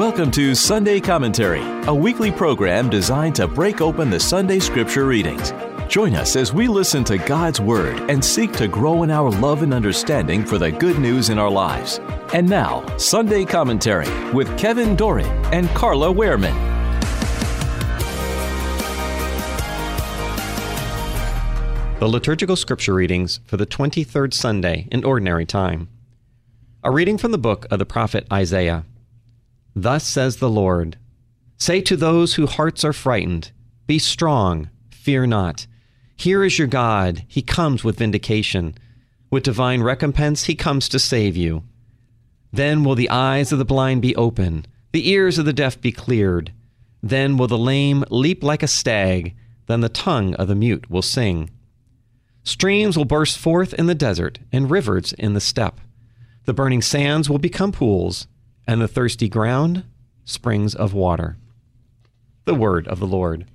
[0.00, 5.52] Welcome to Sunday Commentary, a weekly program designed to break open the Sunday Scripture readings.
[5.88, 9.62] Join us as we listen to God's Word and seek to grow in our love
[9.62, 12.00] and understanding for the good news in our lives.
[12.32, 16.56] And now, Sunday Commentary with Kevin Doran and Carla Wehrman.
[21.98, 25.90] The liturgical scripture readings for the 23rd Sunday in Ordinary Time.
[26.82, 28.86] A reading from the book of the prophet Isaiah.
[29.82, 30.98] Thus says the Lord
[31.56, 33.50] Say to those whose hearts are frightened,
[33.86, 35.66] Be strong, fear not.
[36.16, 38.74] Here is your God, he comes with vindication.
[39.30, 41.64] With divine recompense, he comes to save you.
[42.52, 45.92] Then will the eyes of the blind be open, the ears of the deaf be
[45.92, 46.52] cleared.
[47.02, 49.34] Then will the lame leap like a stag,
[49.66, 51.48] then the tongue of the mute will sing.
[52.42, 55.80] Streams will burst forth in the desert, and rivers in the steppe.
[56.44, 58.26] The burning sands will become pools,
[58.66, 59.84] and the thirsty ground
[60.24, 61.36] springs of water.
[62.44, 63.46] The word of the Lord.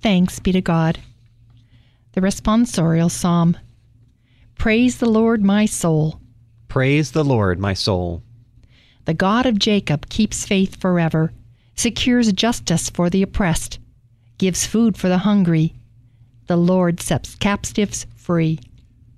[0.00, 0.98] Thanks be to God.
[2.12, 3.56] The responsorial psalm.
[4.56, 6.20] Praise the Lord, my soul.
[6.68, 8.22] Praise the Lord, my soul.
[9.04, 11.32] The God of Jacob keeps faith forever,
[11.74, 13.78] secures justice for the oppressed,
[14.38, 15.74] gives food for the hungry.
[16.46, 18.60] The Lord sets captives free.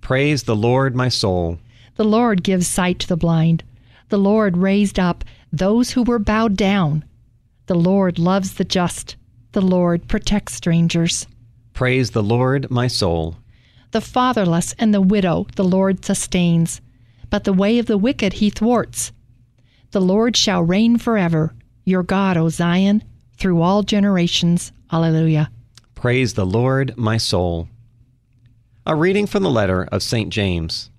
[0.01, 1.59] Praise the Lord, my soul.
[1.97, 3.65] The Lord gives sight to the blind.
[4.13, 7.03] The Lord raised up those who were bowed down.
[7.65, 9.17] The Lord loves the just.
[9.53, 11.27] The Lord protects strangers.
[11.73, 13.39] Praise the Lord, my soul.
[13.93, 16.83] The fatherless and the widow the Lord sustains,
[17.31, 19.13] but the way of the wicked he thwarts.
[19.93, 21.55] The Lord shall reign forever,
[21.87, 23.03] your God, O Zion,
[23.39, 24.73] through all generations.
[24.93, 25.51] Alleluia.
[25.95, 27.67] Praise the Lord, my soul.
[28.85, 30.29] A reading from the letter of St.
[30.29, 30.91] James.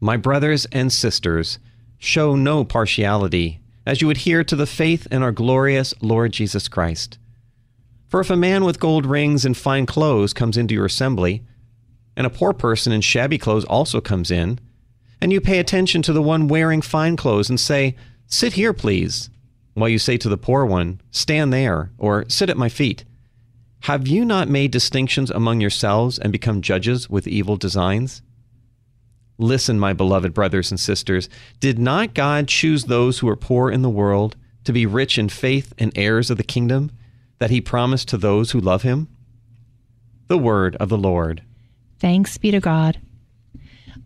[0.00, 1.60] My brothers and sisters,
[1.98, 7.18] show no partiality as you adhere to the faith in our glorious Lord Jesus Christ.
[8.08, 11.42] For if a man with gold rings and fine clothes comes into your assembly,
[12.16, 14.58] and a poor person in shabby clothes also comes in,
[15.20, 17.96] and you pay attention to the one wearing fine clothes and say,
[18.26, 19.30] Sit here, please,
[19.74, 23.04] while you say to the poor one, Stand there, or Sit at my feet,
[23.80, 28.22] have you not made distinctions among yourselves and become judges with evil designs?
[29.38, 31.28] Listen, my beloved brothers and sisters,
[31.60, 35.28] did not God choose those who are poor in the world to be rich in
[35.28, 36.90] faith and heirs of the kingdom
[37.38, 39.08] that he promised to those who love him?
[40.28, 41.42] The word of the Lord.
[41.98, 42.98] Thanks be to God.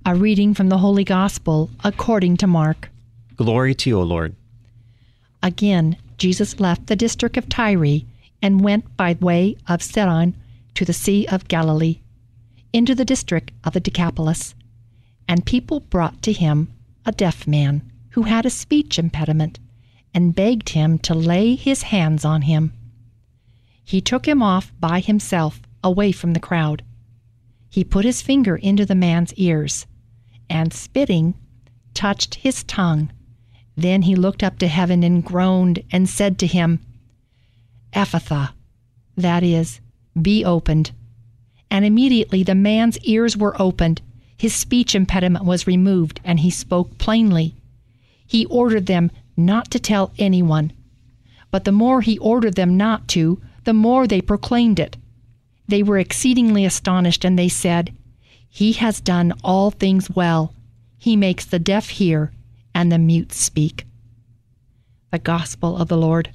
[0.05, 2.91] A reading from the Holy Gospel according to Mark.
[3.37, 4.35] Glory to you, O Lord.
[5.43, 8.01] Again, Jesus left the district of Tyre
[8.43, 10.35] and went by way of Sidon
[10.75, 12.01] to the Sea of Galilee,
[12.73, 14.55] into the district of the Decapolis.
[15.31, 16.73] And people brought to him
[17.07, 19.61] a deaf man who had a speech impediment,
[20.13, 22.73] and begged him to lay his hands on him.
[23.85, 26.83] He took him off by himself, away from the crowd.
[27.69, 29.87] He put his finger into the man's ears,
[30.49, 31.35] and spitting,
[31.95, 33.13] touched his tongue.
[33.77, 36.81] Then he looked up to heaven and groaned and said to him,
[37.93, 38.51] Ephphatha,
[39.17, 39.81] that is,
[40.21, 40.91] be opened.
[41.71, 44.03] And immediately the man's ears were opened,
[44.41, 47.55] his speech impediment was removed, and he spoke plainly.
[48.27, 50.73] He ordered them not to tell anyone.
[51.51, 54.97] But the more he ordered them not to, the more they proclaimed it.
[55.69, 57.95] They were exceedingly astonished, and they said,
[58.49, 60.55] He has done all things well.
[60.97, 62.33] He makes the deaf hear
[62.75, 63.85] and the mute speak.
[65.11, 66.31] The Gospel of the Lord.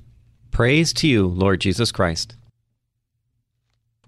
[0.51, 2.35] Praise to you, Lord Jesus Christ.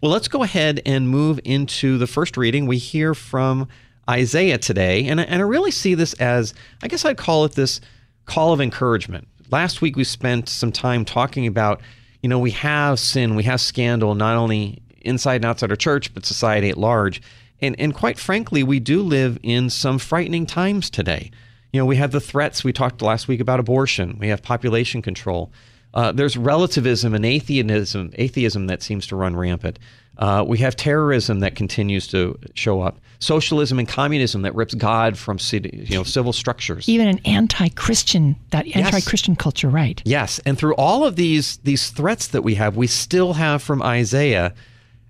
[0.02, 2.68] Well, let's go ahead and move into the first reading.
[2.68, 3.68] We hear from
[4.10, 7.54] Isaiah today, and I, and I really see this as, I guess I'd call it
[7.54, 7.82] this
[8.26, 9.28] call of encouragement.
[9.52, 11.82] Last week we spent some time talking about,
[12.22, 16.14] you know, we have sin, we have scandal, not only inside and outside our church,
[16.14, 17.22] but society at large.
[17.62, 21.32] And, and quite frankly, we do live in some frightening times today.
[21.72, 25.02] You know, we have the threats we talked last week about abortion, we have population
[25.02, 25.52] control.
[25.94, 29.80] Uh, there's relativism and atheism, atheism that seems to run rampant.
[30.18, 33.00] Uh, we have terrorism that continues to show up.
[33.20, 36.88] Socialism and communism that rips God from city, you know, civil structures.
[36.88, 39.42] Even an anti-Christian, that anti-Christian yes.
[39.42, 40.02] culture, right?
[40.06, 43.82] Yes, and through all of these these threats that we have, we still have from
[43.82, 44.54] Isaiah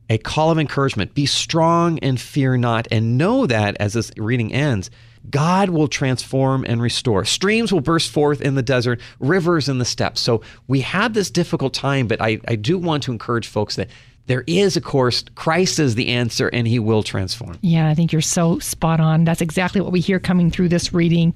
[0.09, 4.53] a call of encouragement: be strong and fear not, and know that as this reading
[4.53, 4.89] ends,
[5.29, 7.25] God will transform and restore.
[7.25, 10.21] Streams will burst forth in the desert, rivers in the steppes.
[10.21, 13.89] So we had this difficult time, but I, I do want to encourage folks that
[14.27, 17.57] there is, of course, Christ is the answer and he will transform.
[17.61, 19.23] Yeah, I think you're so spot on.
[19.23, 21.33] That's exactly what we hear coming through this reading.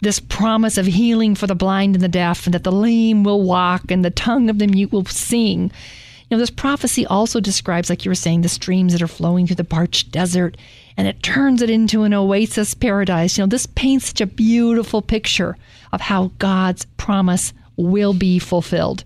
[0.00, 3.42] This promise of healing for the blind and the deaf, and that the lame will
[3.42, 5.70] walk and the tongue of the mute will sing.
[6.28, 9.46] You know, this prophecy also describes, like you were saying, the streams that are flowing
[9.46, 10.56] through the parched desert,
[10.96, 13.36] and it turns it into an oasis paradise.
[13.36, 15.56] You know, this paints such a beautiful picture
[15.92, 19.04] of how God's promise will be fulfilled.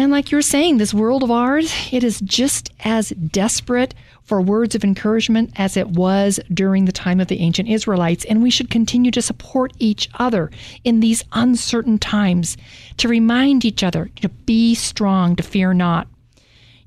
[0.00, 3.92] And like you're saying, this world of ours, it is just as desperate
[4.22, 8.24] for words of encouragement as it was during the time of the ancient Israelites.
[8.24, 10.50] And we should continue to support each other
[10.84, 12.56] in these uncertain times,
[12.96, 16.08] to remind each other to be strong, to fear not.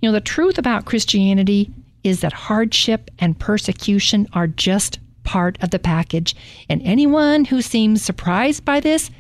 [0.02, 1.72] You know, the truth about Christianity
[2.04, 6.36] is that hardship and persecution are just part of the package.
[6.68, 9.12] And anyone who seems surprised by this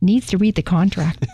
[0.00, 1.26] needs to read the contract.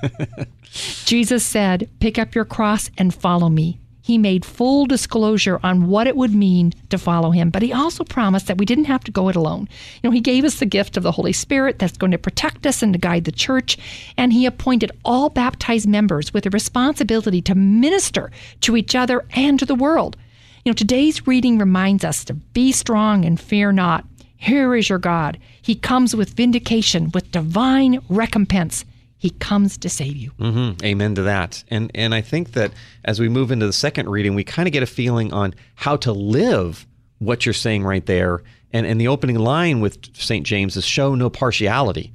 [1.05, 3.79] Jesus said, Pick up your cross and follow me.
[4.05, 8.03] He made full disclosure on what it would mean to follow him, but he also
[8.03, 9.69] promised that we didn't have to go it alone.
[10.03, 12.67] You know, he gave us the gift of the Holy Spirit that's going to protect
[12.67, 13.79] us and to guide the church,
[14.17, 18.33] and he appointed all baptized members with a responsibility to minister
[18.63, 20.17] to each other and to the world.
[20.65, 24.05] You know, today's reading reminds us to be strong and fear not.
[24.43, 25.39] Here is your God.
[25.63, 28.85] He comes with vindication, with divine recompense.
[29.17, 30.33] He comes to save you.
[30.33, 30.85] Mm-hmm.
[30.85, 31.63] Amen to that.
[31.69, 32.73] And and I think that
[33.05, 35.95] as we move into the second reading, we kind of get a feeling on how
[35.99, 36.89] to live
[37.21, 38.43] what you're saying right there.
[38.73, 40.45] And and the opening line with St.
[40.45, 42.13] James is show no partiality.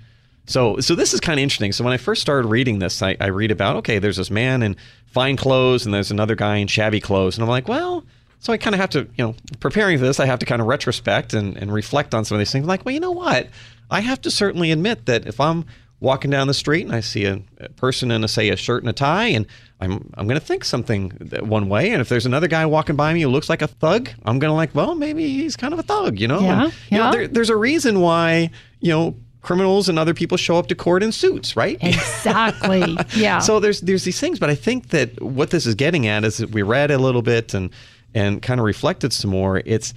[0.48, 1.72] So so this is kind of interesting.
[1.72, 4.64] So when I first started reading this, I, I read about okay, there's this man
[4.64, 4.76] in
[5.06, 8.04] fine clothes and there's another guy in shabby clothes, and I'm like, well.
[8.40, 10.62] So I kind of have to, you know, preparing for this, I have to kind
[10.62, 12.68] of retrospect and, and reflect on some of these things.
[12.68, 13.48] Like, well, you know what?
[13.90, 15.66] I have to certainly admit that if I'm
[16.00, 18.84] walking down the street and I see a, a person in a say a shirt
[18.84, 19.48] and a tie and
[19.82, 21.10] I'm I'm going to think something
[21.42, 24.10] one way and if there's another guy walking by me who looks like a thug
[24.24, 26.74] I'm going to like well maybe he's kind of a thug you know yeah, and,
[26.90, 26.98] yeah.
[26.98, 30.68] You know, there, there's a reason why you know criminals and other people show up
[30.68, 34.90] to court in suits right exactly yeah so there's there's these things but I think
[34.90, 37.72] that what this is getting at is that we read a little bit and
[38.18, 39.94] and kind of reflected some more it's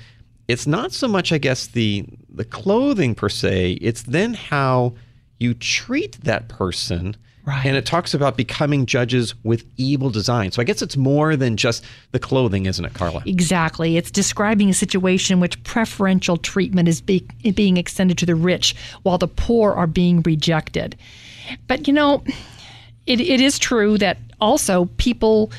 [0.49, 4.95] it's not so much I guess the the clothing per se it's then how
[5.41, 7.17] you treat that person.
[7.47, 7.65] Right.
[7.65, 10.53] And it talks about becoming judges with evil design.
[10.53, 11.83] So I guess it's more than just
[12.13, 13.23] the clothing, isn't it, Carla?
[13.25, 13.97] Exactly.
[13.97, 18.77] It's describing a situation in which preferential treatment is be- being extended to the rich
[19.03, 20.97] while the poor are being rejected.
[21.67, 22.23] But, you know,
[23.07, 25.51] it, it is true that also people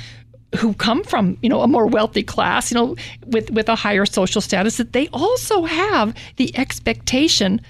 [0.58, 2.96] who come from you know a more wealthy class you know
[3.28, 7.62] with with a higher social status that they also have the expectation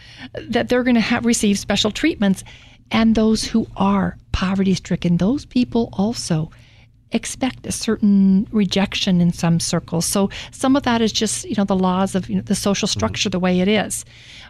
[0.50, 2.44] that they're going to have receive special treatments.
[2.94, 6.52] And those who are poverty stricken those people also
[7.12, 10.06] expect a certain rejection in some circles.
[10.06, 12.88] So some of that is just you know the laws of you know, the social
[12.88, 13.32] structure mm-hmm.
[13.32, 14.06] the way it is.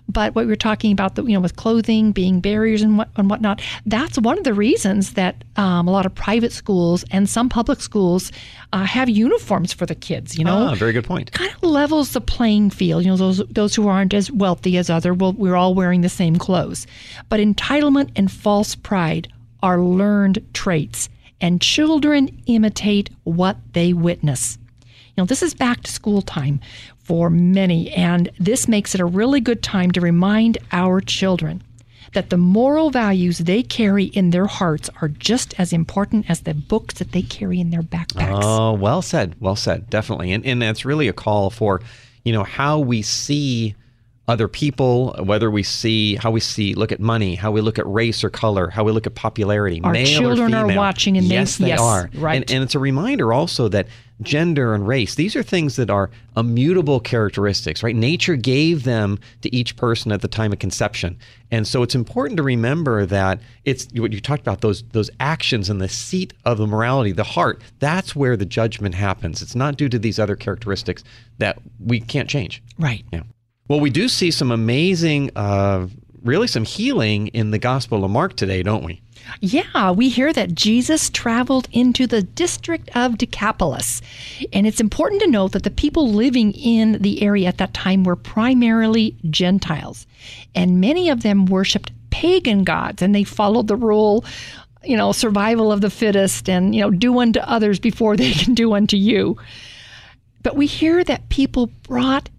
[0.10, 3.10] But what we are talking about, the, you know, with clothing being barriers and what
[3.16, 7.30] and whatnot, that's one of the reasons that um, a lot of private schools and
[7.30, 8.32] some public schools
[8.74, 10.38] uh, have uniforms for the kids.
[10.38, 11.32] You know, ah, very good point.
[11.32, 13.04] Kind of levels the playing field.
[13.04, 16.10] You know, those those who aren't as wealthy as other, well, we're all wearing the
[16.10, 16.88] same clothes.
[17.30, 19.32] But entitlement and false pride
[19.64, 21.10] are learned traits
[21.42, 24.58] and children imitate what they witness.
[24.82, 26.62] You know, this is back to school time
[27.00, 31.64] for many, and this makes it a really good time to remind our children
[32.14, 36.54] that the moral values they carry in their hearts are just as important as the
[36.54, 38.42] books that they carry in their backpacks.
[38.44, 39.36] Oh, well said.
[39.40, 39.90] Well said.
[39.90, 40.32] Definitely.
[40.32, 41.82] And, and it's really a call for,
[42.24, 43.76] you know, how we see
[44.28, 47.88] other people, whether we see how we see look at money, how we look at
[47.88, 49.82] race or color, how we look at popularity.
[49.84, 52.10] Our male children are watching, and yes, they, they yes, are.
[52.16, 53.88] Right, and, and it's a reminder also that
[54.22, 57.96] gender and race these are things that are immutable characteristics right?
[57.96, 61.18] Nature gave them to each person at the time of conception.
[61.50, 65.72] And so it's important to remember that it's what you talked about those those actions
[65.72, 69.42] and the seat of the morality the heart that's where the judgment happens.
[69.42, 71.04] It's not due to these other characteristics
[71.40, 72.62] that we can't change.
[72.78, 73.04] Right.
[73.12, 73.24] Yeah
[73.68, 75.88] well, we do see some amazing, uh,
[76.24, 79.02] really some healing in the Gospel of Mark today, don't we?
[79.40, 84.02] Yeah, we hear that Jesus traveled into the district of Decapolis.
[84.52, 88.04] And it's important to note that the people living in the area at that time
[88.04, 90.08] were primarily Gentiles.
[90.56, 94.26] And many of them worshiped pagan gods and they followed the rule
[94.84, 98.54] you know, survival of the fittest and, you know, do unto others before they can
[98.54, 99.38] do unto you.
[100.44, 102.30] But we hear that people brought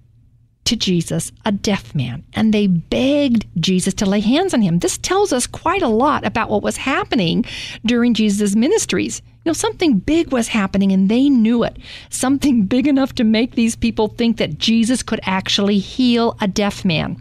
[0.65, 4.79] to Jesus a deaf man, and they begged Jesus to lay hands on him.
[4.79, 7.45] This tells us quite a lot about what was happening
[7.85, 9.23] during Jesus' ministries.
[9.45, 11.79] You know, something big was happening, and they knew it.
[12.11, 16.85] Something big enough to make these people think that Jesus could actually heal a deaf
[16.85, 17.21] man.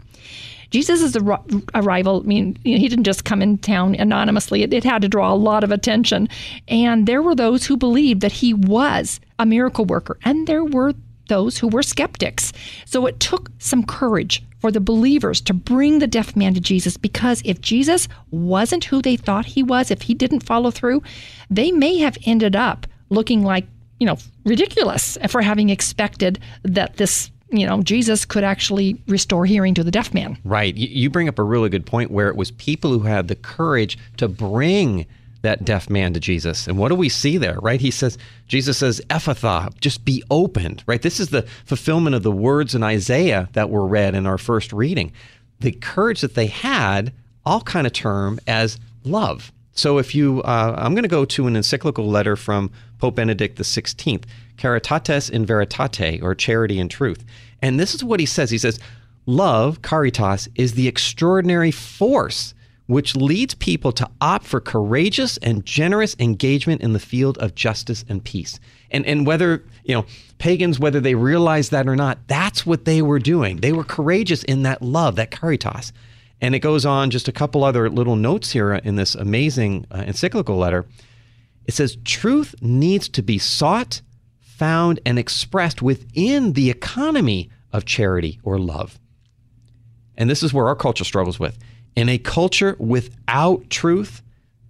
[0.70, 1.40] Jesus' is a
[1.74, 4.62] arrival, I mean, he didn't just come in town anonymously.
[4.62, 6.30] It, it had to draw a lot of attention.
[6.66, 10.94] And there were those who believed that he was a miracle worker, and there were
[11.32, 12.52] those who were skeptics.
[12.84, 16.98] So it took some courage for the believers to bring the deaf man to Jesus
[16.98, 21.02] because if Jesus wasn't who they thought he was, if he didn't follow through,
[21.48, 23.66] they may have ended up looking like,
[23.98, 29.74] you know, ridiculous for having expected that this you know, Jesus could actually restore hearing
[29.74, 30.38] to the deaf man.
[30.42, 30.74] Right.
[30.74, 33.98] You bring up a really good point where it was people who had the courage
[34.16, 35.06] to bring
[35.42, 36.66] that deaf man to Jesus.
[36.66, 37.80] And what do we see there, right?
[37.80, 38.16] He says,
[38.48, 41.02] Jesus says, Ephphatha, just be opened, right?
[41.02, 44.72] This is the fulfillment of the words in Isaiah that were read in our first
[44.72, 45.12] reading.
[45.60, 47.12] The courage that they had,
[47.44, 49.52] all kind of term as love.
[49.72, 53.58] So if you, uh, I'm going to go to an encyclical letter from Pope Benedict
[53.58, 54.22] XVI,
[54.56, 57.24] Caritas in Veritate, or Charity in Truth.
[57.62, 58.50] And this is what he says.
[58.50, 58.78] He says,
[59.24, 62.54] Love, caritas, is the extraordinary force
[62.86, 68.04] which leads people to opt for courageous and generous engagement in the field of justice
[68.08, 68.58] and peace.
[68.90, 70.04] And, and whether, you know,
[70.38, 73.58] pagans, whether they realized that or not, that's what they were doing.
[73.58, 75.92] They were courageous in that love, that caritas.
[76.40, 80.04] And it goes on just a couple other little notes here in this amazing uh,
[80.06, 80.84] encyclical letter.
[81.66, 84.02] It says, truth needs to be sought,
[84.40, 88.98] found, and expressed within the economy of charity or love.
[90.16, 91.56] And this is where our culture struggles with.
[91.96, 94.22] In a culture without truth,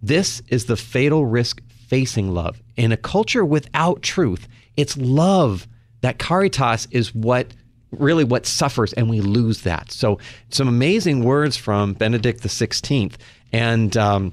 [0.03, 2.61] this is the fatal risk facing love.
[2.77, 5.69] In a culture without truth, it's love.
[6.01, 7.55] That caritas is what
[7.93, 9.93] really what suffers, and we lose that.
[9.93, 10.19] So,
[10.51, 13.15] some amazing words from Benedict XVI.
[13.53, 14.33] And um,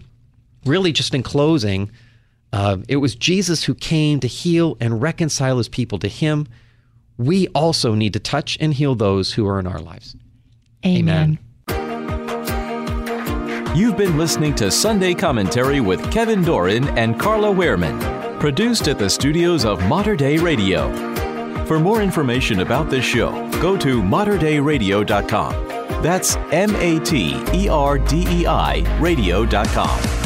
[0.65, 1.91] really, just in closing,
[2.53, 6.47] uh, it was Jesus who came to heal and reconcile his people to him.
[7.17, 10.15] We also need to touch and heal those who are in our lives.
[10.85, 11.15] Amen.
[11.15, 11.39] Amen.
[13.75, 19.09] You've been listening to Sunday Commentary with Kevin Doran and Carla Wehrman, produced at the
[19.09, 20.89] studios of Mater Dei Radio.
[21.65, 25.67] For more information about this show, go to materdeiradio.com.
[26.01, 30.18] That's M A T E R D E I radio.com.